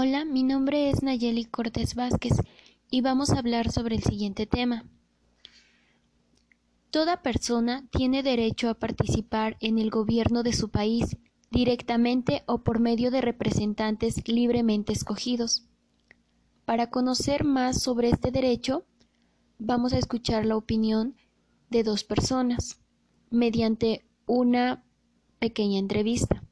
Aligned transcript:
Hola, 0.00 0.24
mi 0.24 0.44
nombre 0.44 0.90
es 0.90 1.02
Nayeli 1.02 1.44
Cortés 1.44 1.96
Vázquez 1.96 2.34
y 2.88 3.00
vamos 3.00 3.30
a 3.30 3.40
hablar 3.40 3.72
sobre 3.72 3.96
el 3.96 4.04
siguiente 4.04 4.46
tema. 4.46 4.84
Toda 6.92 7.20
persona 7.20 7.84
tiene 7.90 8.22
derecho 8.22 8.68
a 8.68 8.74
participar 8.74 9.56
en 9.58 9.80
el 9.80 9.90
gobierno 9.90 10.44
de 10.44 10.52
su 10.52 10.68
país 10.68 11.16
directamente 11.50 12.44
o 12.46 12.62
por 12.62 12.78
medio 12.78 13.10
de 13.10 13.22
representantes 13.22 14.28
libremente 14.28 14.92
escogidos. 14.92 15.64
Para 16.64 16.90
conocer 16.90 17.42
más 17.42 17.82
sobre 17.82 18.10
este 18.10 18.30
derecho, 18.30 18.84
vamos 19.58 19.92
a 19.92 19.98
escuchar 19.98 20.46
la 20.46 20.56
opinión 20.56 21.16
de 21.70 21.82
dos 21.82 22.04
personas 22.04 22.78
mediante 23.30 24.06
una 24.26 24.84
pequeña 25.40 25.80
entrevista. 25.80 26.44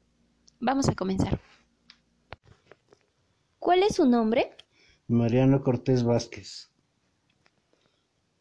Vamos 0.59 0.89
a 0.89 0.95
comenzar. 0.95 1.46
¿Cuál 3.67 3.83
es 3.83 3.95
su 3.95 4.05
nombre? 4.05 4.51
Mariano 5.09 5.61
Cortés 5.61 6.01
Vázquez. 6.01 6.71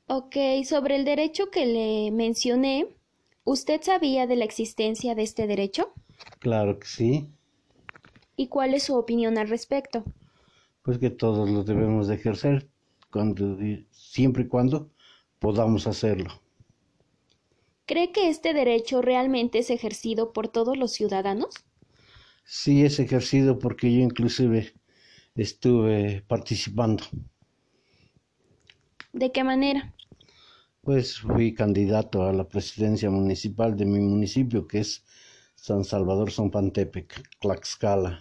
Ok, 0.07 0.37
sobre 0.65 0.95
el 0.95 1.05
derecho 1.05 1.51
que 1.51 1.67
le 1.67 2.13
mencioné, 2.13 2.95
¿usted 3.43 3.83
sabía 3.83 4.29
de 4.29 4.37
la 4.37 4.45
existencia 4.45 5.17
de 5.17 5.25
este 5.25 5.49
derecho? 5.49 5.93
Claro 6.39 6.79
que 6.79 6.87
sí. 6.87 7.29
¿Y 8.37 8.47
cuál 8.47 8.73
es 8.73 8.85
su 8.85 8.95
opinión 8.95 9.37
al 9.37 9.49
respecto? 9.49 10.05
Pues 10.83 10.99
que 10.99 11.11
todos 11.11 11.51
lo 11.51 11.65
debemos 11.65 12.07
de 12.07 12.15
ejercer 12.15 12.69
cuando, 13.11 13.59
siempre 13.91 14.45
y 14.45 14.47
cuando 14.47 14.93
podamos 15.41 15.89
hacerlo. 15.89 16.41
¿Cree 17.85 18.13
que 18.13 18.29
este 18.29 18.55
derecho 18.55 19.03
realmente 19.03 19.59
es 19.59 19.71
ejercido 19.71 20.33
por 20.33 20.47
todos 20.47 20.77
los 20.77 20.93
ciudadanos? 20.93 21.53
Sí, 22.45 22.85
es 22.85 23.01
ejercido 23.01 23.59
porque 23.59 23.93
yo 23.93 24.03
inclusive 24.03 24.73
estuve 25.37 26.23
participando. 26.27 27.05
¿De 29.13 29.33
qué 29.33 29.45
manera? 29.45 29.95
Pues 30.83 31.19
fui 31.19 31.55
candidato 31.55 32.25
a 32.25 32.33
la 32.33 32.49
presidencia 32.49 33.11
municipal 33.11 33.77
de 33.77 33.87
mi 33.87 33.99
municipio, 33.99 34.67
que 34.67 34.81
es 34.81 35.05
San 35.55 35.85
Salvador 35.85 36.31
Zompantepec, 36.31 37.39
Tlaxcala. 37.41 38.21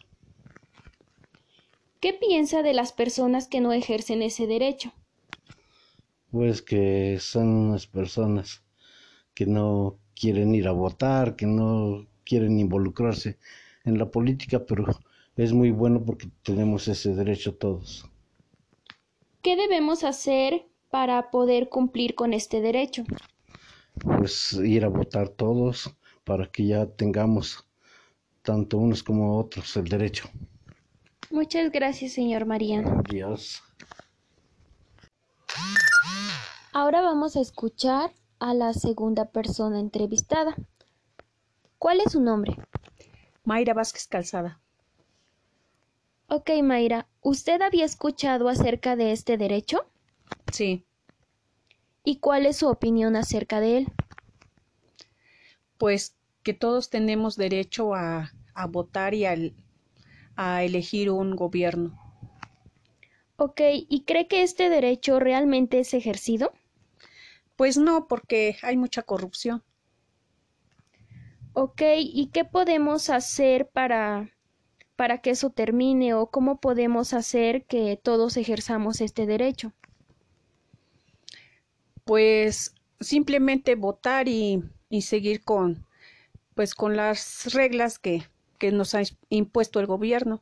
¿Qué 2.00 2.14
piensa 2.14 2.64
de 2.64 2.74
las 2.74 2.92
personas 2.92 3.48
que 3.48 3.62
no 3.62 3.72
ejercen 3.72 4.22
ese 4.22 4.48
derecho? 4.48 4.94
Pues 6.32 6.62
que 6.62 7.18
son 7.20 7.48
unas 7.48 7.88
personas 7.88 8.64
que 9.34 9.46
no 9.46 10.00
quieren 10.16 10.56
ir 10.56 10.68
a 10.68 10.72
votar, 10.72 11.36
que 11.36 11.46
no 11.46 12.08
quieren 12.24 12.60
involucrarse 12.60 13.38
en 13.84 13.98
la 13.98 14.10
política, 14.10 14.66
pero 14.66 14.86
es 15.36 15.54
muy 15.54 15.72
bueno 15.72 16.04
porque 16.04 16.30
tenemos 16.44 16.88
ese 16.88 17.14
derecho 17.14 17.56
todos. 17.56 18.10
¿Qué 19.42 19.56
debemos 19.56 20.04
hacer 20.04 20.66
para 20.90 21.30
poder 21.30 21.70
cumplir 21.70 22.16
con 22.16 22.34
este 22.34 22.62
derecho? 22.62 23.04
Pues 24.00 24.54
ir 24.54 24.86
a 24.86 24.90
votar 24.90 25.30
todos 25.30 25.94
para 26.24 26.48
que 26.52 26.68
ya 26.68 26.86
tengamos 26.86 27.66
tanto 28.42 28.78
unos 28.78 29.04
como 29.04 29.38
otros 29.38 29.76
el 29.78 29.86
derecho. 29.86 30.30
Muchas 31.32 31.72
gracias, 31.72 32.14
señor 32.14 32.46
Mariano. 32.46 33.04
Adiós. 33.08 33.62
Ahora 36.72 37.02
vamos 37.02 37.36
a 37.36 37.42
escuchar 37.42 38.12
a 38.40 38.54
la 38.54 38.74
segunda 38.74 39.26
persona 39.26 39.80
entrevistada. 39.80 40.56
¿Cuál 41.78 42.02
es 42.02 42.14
su 42.14 42.22
nombre? 42.22 42.58
Mayra 43.44 43.74
Vázquez 43.74 44.08
Calzada. 44.08 44.60
Ok, 46.28 46.50
Mayra, 46.64 47.08
¿usted 47.22 47.62
había 47.62 47.86
escuchado 47.86 48.50
acerca 48.50 48.96
de 48.96 49.12
este 49.12 49.38
derecho? 49.38 49.86
Sí. 50.52 50.84
¿Y 52.04 52.18
cuál 52.18 52.46
es 52.48 52.58
su 52.58 52.68
opinión 52.68 53.16
acerca 53.16 53.60
de 53.60 53.78
él? 53.78 53.88
Pues 55.78 56.16
que 56.42 56.54
todos 56.54 56.90
tenemos 56.90 57.36
derecho 57.36 57.94
a, 57.94 58.32
a 58.56 58.68
votar 58.68 59.14
y 59.14 59.26
a, 59.26 59.36
a 60.36 60.64
elegir 60.64 61.12
un 61.12 61.36
gobierno. 61.36 62.00
Ok, 63.38 63.62
¿y 63.88 64.04
cree 64.06 64.28
que 64.28 64.44
este 64.44 64.70
derecho 64.70 65.20
realmente 65.20 65.80
es 65.80 65.94
ejercido? 65.94 66.54
Pues 67.56 67.78
no, 67.78 68.08
porque 68.08 68.58
hay 68.64 68.78
mucha 68.78 69.04
corrupción. 69.04 69.64
Ok, 71.54 71.82
¿y 71.98 72.28
qué 72.34 72.46
podemos 72.46 73.10
hacer 73.10 73.70
para 73.70 74.35
para 74.96 75.20
que 75.20 75.32
eso 75.32 75.50
termine 75.50 76.14
o 76.14 76.28
cómo 76.28 76.60
podemos 76.60 77.14
hacer 77.14 77.64
que 77.66 78.00
todos 78.02 78.38
ejerzamos 78.38 79.02
este 79.02 79.26
derecho? 79.26 79.74
Pues 82.04 82.74
simplemente 83.00 83.76
votar 83.76 84.28
y, 84.28 84.64
y 84.90 85.02
seguir 85.02 85.44
con 85.44 85.86
pues 86.56 86.74
con 86.74 86.96
las 86.96 87.54
reglas 87.54 88.00
que, 88.00 88.24
que 88.58 88.72
nos 88.72 88.96
ha 88.96 89.02
impuesto 89.30 89.80
el 89.80 89.86
gobierno. 89.86 90.40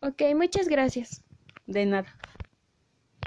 Ok, 0.00 0.22
muchas 0.36 0.68
gracias. 0.68 1.22
De 1.66 1.86
nada. 1.86 2.14